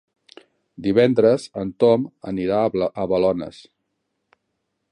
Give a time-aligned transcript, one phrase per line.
[0.85, 3.61] Divendres en Tom anirà a Balones.